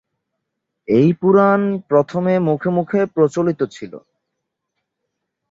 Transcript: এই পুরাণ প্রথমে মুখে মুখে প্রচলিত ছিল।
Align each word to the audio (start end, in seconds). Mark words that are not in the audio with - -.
এই 0.87 1.09
পুরাণ 1.13 1.61
প্রথমে 1.87 2.33
মুখে 2.39 2.69
মুখে 2.69 2.99
প্রচলিত 3.15 3.61
ছিল। 3.71 3.93